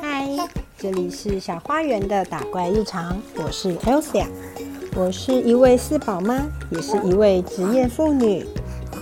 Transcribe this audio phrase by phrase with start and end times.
[0.00, 0.28] 嗨，
[0.76, 4.26] 这里是小花园的打怪日常，我是 Elsa，
[4.96, 8.44] 我是一位四宝妈，也是一位职业妇女。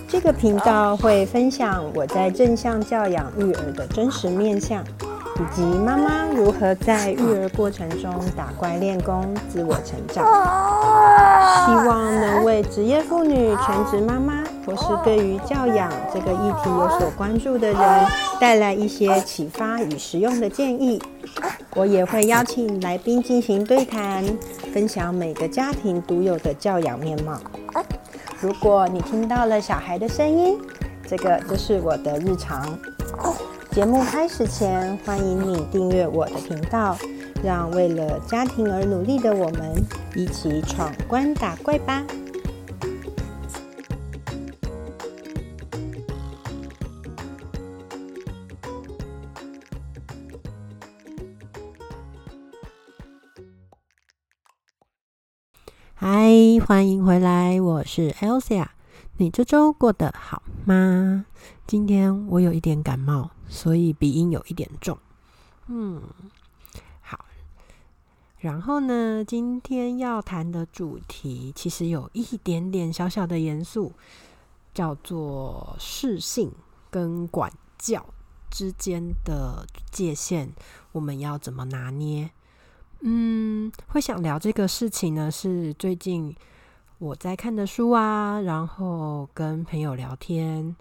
[0.08, 4.84] 这个频道会分享我在正向教养育儿的真实面相，
[5.36, 10.24] 以及妈妈如何在育儿过程中打怪练功、自我成长。
[11.66, 18.06] 希望能为职业妇女、全职妈妈，或是对于教养这个议题有所关注的人，
[18.40, 21.02] 带来一些启发与实用的建议。
[21.74, 24.24] 我也会邀请来宾进行对谈，
[24.72, 27.38] 分享每个家庭独有的教养面貌。
[28.40, 30.58] 如果你听到了小孩的声音，
[31.06, 32.78] 这个就是我的日常。
[33.76, 36.96] 节目开始前，欢迎你订阅我的频道，
[37.44, 42.02] 让为了家庭而努力的我们一起闯关打怪吧！
[55.92, 56.30] 嗨，
[56.66, 58.75] 欢迎回来，我是 Elsa。
[59.18, 61.24] 你这周过得好吗？
[61.66, 64.98] 今天我有一点感冒，所以鼻音有一点重。
[65.68, 66.02] 嗯，
[67.00, 67.24] 好。
[68.38, 73.94] 然后呢，今天要谈的主题其实有一点点小小的严肃，
[74.74, 76.52] 叫做适性
[76.90, 78.04] 跟管教
[78.50, 80.50] 之间的界限，
[80.92, 82.30] 我们要怎么拿捏？
[83.00, 86.36] 嗯，会想聊这个事情呢，是最近
[86.98, 90.74] 我在看的书啊，然后跟朋友聊天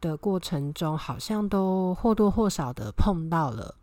[0.00, 3.74] 的过程中，好像都或多或少的碰到了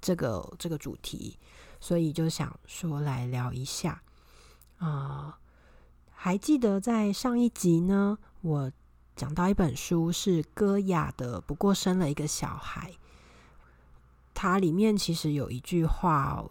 [0.00, 1.38] 这个这个主题，
[1.78, 4.02] 所以就想说来聊一下
[4.78, 5.38] 啊。
[6.10, 8.72] 还记得在上一集呢，我
[9.14, 12.94] 讲到一本书是歌雅的，不过生了一个小孩，
[14.32, 16.44] 它里面其实有一句话。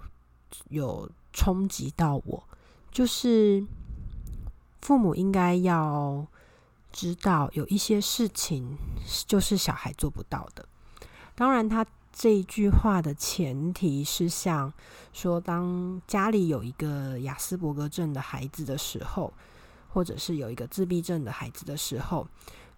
[0.69, 2.47] 有冲击到我，
[2.89, 3.63] 就是
[4.87, 6.25] 父母应该要
[6.93, 8.77] 知道有一些事情
[9.25, 10.65] 就是小孩做不到的。
[11.35, 14.71] 当然，他这一句话的前提是像
[15.11, 19.33] 说，当家里有一个雅斯伯格症的孩子的时候，
[19.89, 22.25] 或者是有一个自闭症的孩子的时候，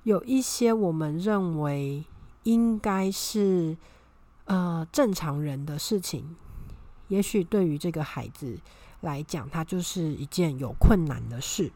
[0.01, 2.03] 有一些我们认为
[2.41, 3.77] 应该是
[4.45, 6.35] 呃正常人的事情。
[7.09, 8.57] 也许对于这个孩子
[9.01, 11.71] 来讲，他就是一件有困难的事。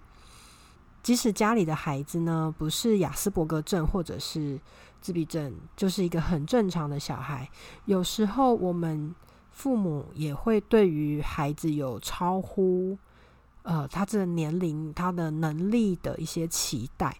[1.03, 4.59] 即使家里的孩子呢不是雅斯伯格症或者是
[5.01, 7.47] 自闭症，就是一个很正常的小孩，
[7.85, 9.13] 有时候我们
[9.51, 12.97] 父母也会对于孩子有超乎
[13.63, 17.17] 呃他这个年龄、他的能力的一些期待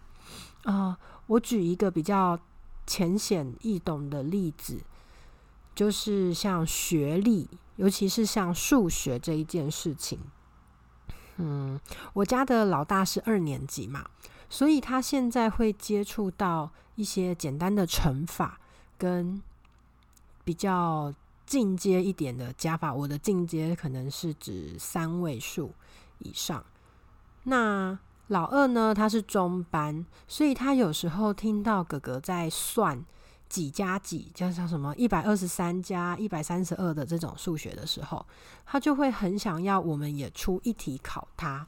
[0.64, 0.98] 啊。
[1.26, 2.38] 我举一个比较
[2.86, 4.80] 浅显易懂的例子。
[5.74, 10.20] 就是像学历，尤其是像数学这一件事情，
[11.36, 11.80] 嗯，
[12.12, 14.04] 我家的老大是二年级嘛，
[14.48, 18.60] 所以他现在会接触到一些简单的乘法
[18.96, 19.42] 跟
[20.44, 21.12] 比较
[21.44, 22.94] 进阶一点的加法。
[22.94, 25.74] 我的进阶可能是指三位数
[26.18, 26.64] 以上。
[27.44, 33.04] 那老二呢，他是中班，所以他有时候听到哥哥在算。
[33.48, 38.26] 几加几，加上什么一百二十三加一百三十二的这种数学的时候，
[38.66, 41.66] 他就会很想要我们也出一题考他。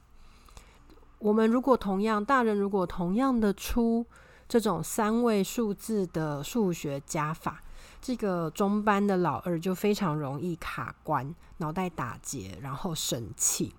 [1.19, 4.05] 我们如果同样，大人如果同样的出
[4.49, 7.61] 这种三位数字的数学加法，
[8.01, 13.73] 这个中班的老二就非常容易卡关，脑袋打结，然后生气。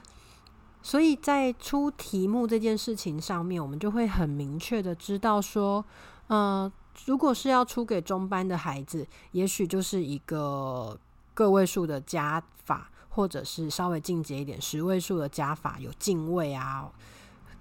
[0.82, 5.84] 所以在出题目这件事情上面，我们就会很明确的知道说，
[6.26, 6.70] 呃。
[7.06, 10.98] 如果是要出给中班的孩子，也许就是一个
[11.34, 16.90] 个位数的加法，或者是稍微进阶一点十位数的加法，有进位啊，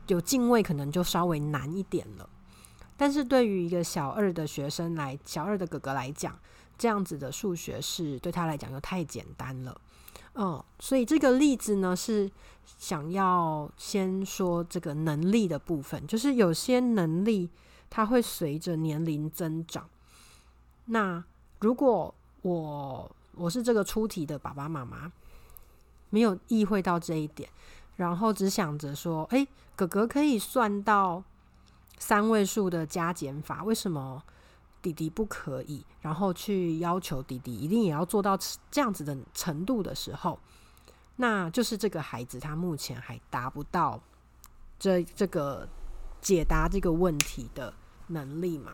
[0.08, 2.30] 有进位可能就稍微难一点了。
[2.96, 6.38] 但是对于一个小二的学生来，小二的哥哥来讲，
[6.78, 9.76] 这样子的数学是对他来讲又太简单了。
[10.36, 12.32] 嗯，所以这个例子呢，是
[12.80, 17.50] 想要先说这个能力的部分，就是有些能力。
[17.96, 19.88] 它会随着年龄增长。
[20.86, 21.24] 那
[21.60, 22.12] 如果
[22.42, 25.12] 我我是这个出题的爸爸妈妈，
[26.10, 27.48] 没有意会到这一点，
[27.96, 31.24] 然后只想着说：“哎，哥哥可以算到
[32.00, 34.24] 三位数的加减法，为什么
[34.82, 38.36] 弟弟不可以？”然后去要求弟弟一定也要做到
[38.72, 40.40] 这样子的程度的时候，
[41.18, 44.02] 那就是这个孩子他目前还达不到。
[44.80, 45.70] 这这个
[46.20, 47.74] 解答这个问题的
[48.14, 48.74] 能力嘛。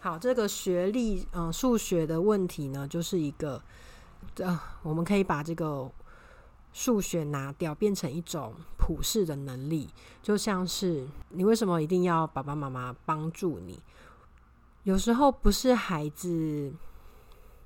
[0.00, 3.62] 好，这个学历，嗯，数学的问题呢，就是一个，
[4.36, 5.90] 呃，我们可以把这个
[6.72, 9.88] 数学拿掉，变成一种普世的能力，
[10.22, 13.78] 就像是你为什么一定要爸爸妈妈帮助你？
[14.84, 16.72] 有时候不是孩子，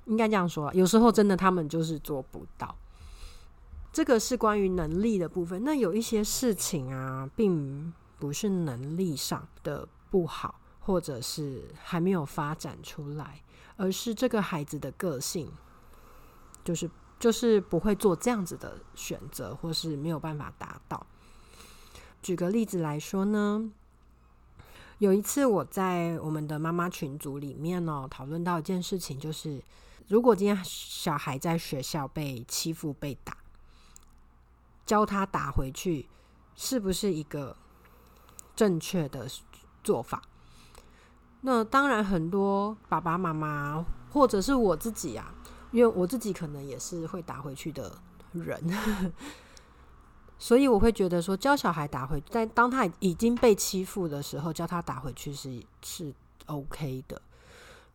[0.05, 2.75] 应该这样说，有时候真的他们就是做不到。
[3.93, 5.63] 这个是关于能力的部分。
[5.63, 10.61] 那有一些事情啊，并不是能力上的不好。
[10.87, 13.41] 或者是还没有发展出来，
[13.75, 15.51] 而是这个孩子的个性，
[16.63, 16.87] 就是
[17.19, 21.07] 就是不会做这样子的选择，或是没有办法达到。
[22.21, 23.71] 举个例子来说呢，
[24.99, 29.59] 有一次我在我们的妈妈群组里面呢，讨论到一件事情，就是
[30.07, 33.35] 如果今天小孩在学校被欺负、被打，
[34.85, 36.07] 教他打回去，
[36.55, 37.57] 是不是一个
[38.55, 39.27] 正确的
[39.85, 40.21] 做法？
[41.41, 45.31] 那当然，很多爸爸妈妈或者是我自己啊，
[45.71, 47.91] 因为我自己可能也是会打回去的
[48.33, 48.59] 人，
[50.39, 56.11] 所以我会觉得说教小孩打回，在当他已经被欺负的时候，教他打回去是是
[56.47, 57.21] OK 的。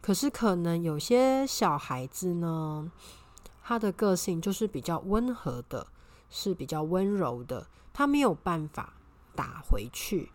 [0.00, 2.90] 可是可能有些小孩子呢，
[3.62, 5.86] 他的个性就是比较温和的，
[6.30, 8.94] 是比较温柔的，他没有办法
[9.34, 10.30] 打回去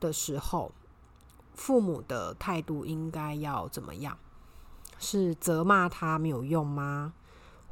[0.00, 0.72] 的时候。
[1.54, 4.16] 父母的态度应该要怎么样？
[5.00, 7.14] 是责骂他没有用吗？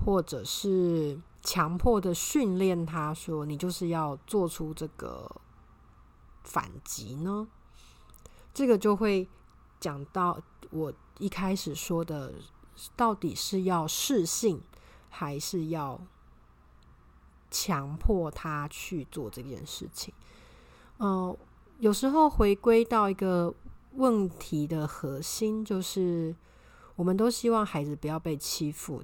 [0.05, 5.31] 或者是强迫的训练他说你就是要做出这个
[6.43, 7.47] 反击呢？
[8.53, 9.29] 这个就会
[9.79, 12.35] 讲到我一开始说的，
[12.97, 14.61] 到底是要适性，
[15.09, 16.01] 还是要
[17.53, 20.13] 强迫他去做这件事情？
[20.99, 21.37] 嗯，
[21.79, 23.55] 有时候回归到一个。
[23.99, 26.37] 问题的核心就是，
[26.97, 29.03] 我们都希望孩子不要被欺负。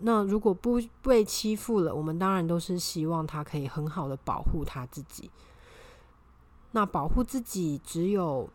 [0.00, 5.30] 那如果不被欺负了，我们当然都是希望他可以很好的保护他自己。
[6.72, 8.46] 那保护自己只有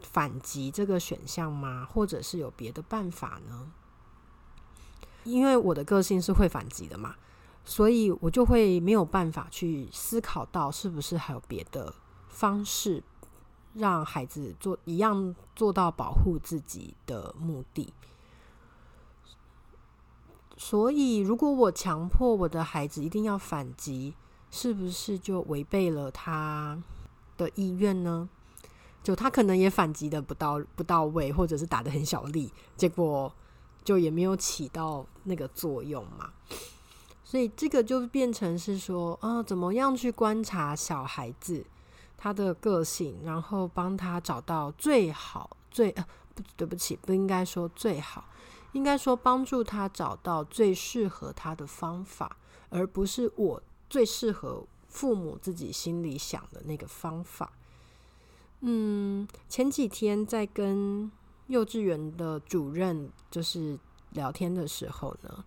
[0.00, 1.84] 反击这个选项吗？
[1.84, 3.72] 或者是有别的办法呢？
[5.24, 7.16] 因为我的个性是会反击的嘛，
[7.64, 11.92] 所以我就会没有办法去思考到是不是还有别的
[12.38, 13.02] 方式。
[13.74, 17.92] 让孩子做一样做到保护自己的目的，
[20.56, 24.14] 所以如果我强迫我的孩子一定要反击，
[24.50, 26.82] 是不是就违背了他
[27.36, 28.28] 的意愿呢？
[29.04, 33.32] 就他可能也反击的不到不到位，或者是打的很小力，结果
[33.84, 36.32] 就也没有起到那个作用嘛。
[37.22, 41.64] 所以这个就变成是说，啊，怎么样去观察小孩子？
[42.20, 46.04] 他的个性，然后帮他找到最好最呃
[46.34, 48.28] 不对不起，不应该说最好，
[48.72, 52.36] 应该说帮助他找到最适合他的方法，
[52.70, 57.52] 而不是我最适合父母自己心里想的那个方法。
[58.62, 61.08] 嗯，前几天在跟
[61.46, 63.78] 幼稚园的主任就是
[64.10, 65.44] 聊天的时候呢，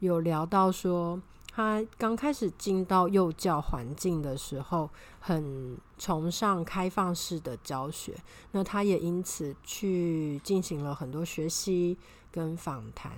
[0.00, 1.18] 有聊到说。
[1.52, 4.88] 他刚开始进到幼教环境的时候，
[5.18, 8.16] 很崇尚开放式的教学。
[8.52, 11.98] 那他也因此去进行了很多学习
[12.30, 13.12] 跟访谈。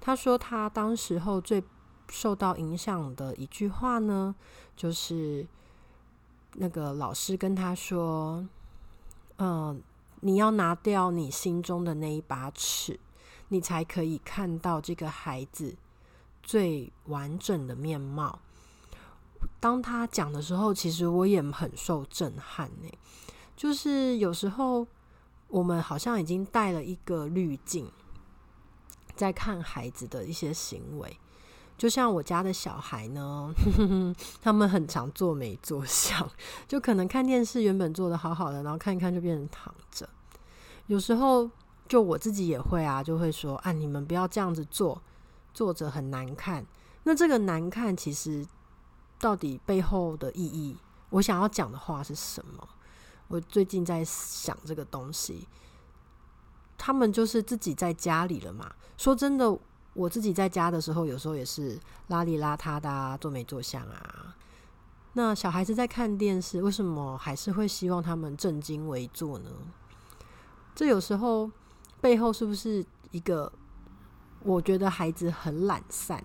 [0.00, 1.62] 他说，他当时候最
[2.08, 4.34] 受到影响的一句话呢，
[4.74, 5.46] 就是
[6.54, 8.48] 那个老师跟他说
[9.38, 9.82] ：“嗯，
[10.20, 12.98] 你要拿掉你心中的那一把尺，
[13.48, 15.76] 你才可以看到这个孩子。”
[16.46, 18.38] 最完整的面貌。
[19.58, 22.88] 当他讲的时候，其实我也很受震撼呢。
[23.56, 24.86] 就是有时候
[25.48, 27.90] 我们好像已经带了一个滤镜，
[29.16, 31.18] 在看孩子的一些行为。
[31.76, 33.50] 就像我家的小孩呢，
[34.40, 36.30] 他们很常坐没坐相，
[36.68, 40.08] 就可能看电视原本坐的好好的，然后看一看就变成躺着。
[40.86, 41.50] 有时候
[41.88, 45.02] 就我自己也会啊，就会说：“啊，你们不要这样子做。”
[45.56, 46.66] 作者很难看，
[47.04, 48.46] 那这个难看其实
[49.18, 50.76] 到底背后的意义，
[51.08, 52.68] 我想要讲的话是什么？
[53.28, 55.48] 我最近在想这个东西。
[56.76, 58.70] 他们就是自己在家里了嘛。
[58.98, 59.58] 说真的，
[59.94, 64.36] 我自己在家的时候，有时候也是邋里邋遢的，坐没坐相啊。
[65.14, 69.50] 那小孩子在看电视，为什么还是会希望他们正襟危坐呢？
[70.74, 71.50] 这有时候
[72.02, 73.50] 背后是不是一个？
[74.42, 76.24] 我觉得孩子很懒散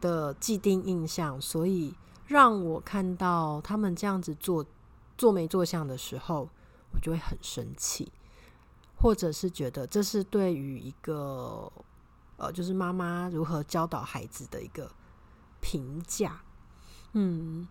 [0.00, 1.94] 的既定印象，所以
[2.26, 4.64] 让我看到他们这样子做
[5.16, 6.48] 做没做相的时候，
[6.92, 8.12] 我就会很生气，
[8.96, 11.70] 或者是觉得这是对于一个
[12.36, 14.90] 呃，就是妈妈如何教导孩子的一个
[15.60, 16.40] 评价。
[17.14, 17.66] 嗯，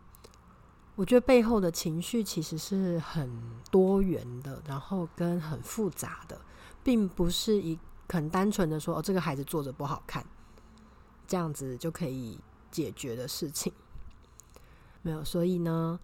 [0.96, 3.32] 我觉得背后的情绪其实是很
[3.72, 6.41] 多元的，然后跟很复杂的，
[6.84, 10.25] 并不是一很单纯的说哦，这个孩子做的不好看，
[11.27, 12.39] 这样子就可以
[12.71, 13.73] 解决的事情。
[15.01, 15.99] 没有，所以呢，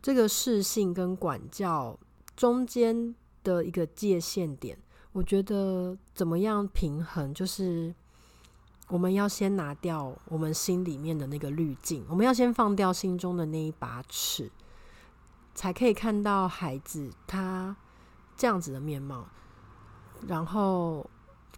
[0.00, 1.98] 这个适性跟管教
[2.36, 4.78] 中间的一个界限点，
[5.12, 7.94] 我觉得怎么样平衡，就是
[8.88, 14.50] 我们要先拿掉我们心里面的那个滤镜，我们要先放掉心中的那一把尺，
[15.54, 17.76] 才可以看到孩子他
[18.36, 19.26] 这样子的面貌，
[20.26, 21.08] 然后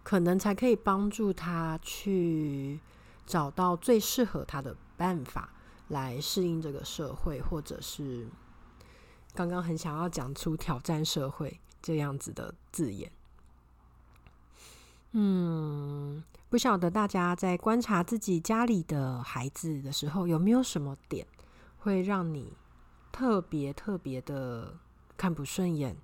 [0.02, 2.80] 可能才可以帮助他去
[3.26, 5.48] 找到最适合他的办法。
[5.88, 8.26] 来适应这个社会，或者是
[9.34, 13.12] 刚刚很想要讲出挑战社会这样子的字眼。
[15.10, 21.26] 嗯，不晓得大家在观察自己家里的孩子的时候，有没有什么点
[21.80, 22.56] 会让你
[23.10, 24.74] 特别特别的
[25.18, 25.94] 看不顺眼，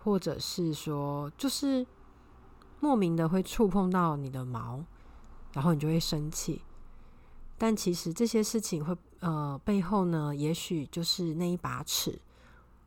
[0.00, 1.86] 或者是说，就是
[2.84, 4.84] 莫名的会触碰到你的毛，
[5.54, 6.60] 然后你就会生气。
[7.56, 12.20] 但其实这些事情会，呃，背后呢，也许就是那一把尺，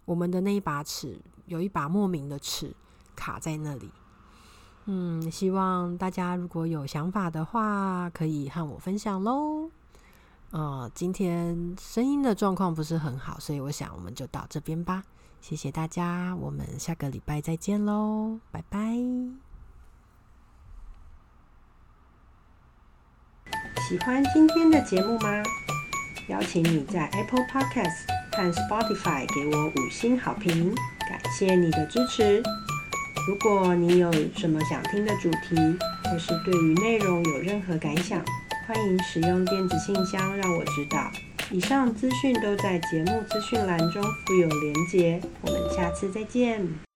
[0.05, 2.75] 我们的那一把尺，有一把莫名的尺
[3.15, 3.89] 卡在那里。
[4.85, 9.71] 嗯，希望大家如果有想法的话，可以和我分享喽。
[10.51, 15.03] 呃，今天声音的状况不是很好，所以我想我们就到这边吧。
[15.41, 19.46] 谢谢大家，我们下个礼拜再见喽，拜拜。
[23.87, 25.41] 喜欢今天的节目吗？
[26.27, 28.03] 邀请你在 Apple Podcast
[28.33, 30.75] 和 Spotify 给我五星好评，
[31.07, 32.43] 感谢你的支持。
[33.25, 35.55] 如果你有什么想听的主题，
[36.03, 38.21] 或是对于内容有任何感想，
[38.67, 41.09] 欢迎使用电子信箱让我知道。
[41.49, 45.21] 以上资讯都在节目资讯栏中附有连结。
[45.39, 46.86] 我们下次再见。